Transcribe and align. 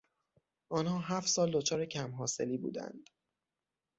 آنها 0.71 0.99
هفت 0.99 1.27
سال 1.27 1.51
دچار 1.53 1.85
کم 1.85 2.11
حاصلی 2.11 2.57
بودند. 2.57 3.09